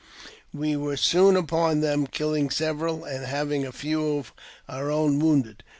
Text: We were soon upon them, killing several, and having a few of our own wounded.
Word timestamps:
We 0.51 0.75
were 0.75 0.97
soon 0.97 1.35
upon 1.35 1.81
them, 1.81 2.07
killing 2.07 2.49
several, 2.49 3.03
and 3.03 3.23
having 3.23 3.67
a 3.67 3.71
few 3.71 4.17
of 4.17 4.33
our 4.67 4.89
own 4.89 5.19
wounded. 5.19 5.63